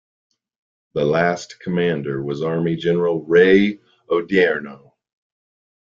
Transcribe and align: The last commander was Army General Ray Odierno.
The 0.95 1.05
last 1.05 1.59
commander 1.59 2.23
was 2.23 2.41
Army 2.41 2.75
General 2.75 3.23
Ray 3.23 3.81
Odierno. 4.09 4.93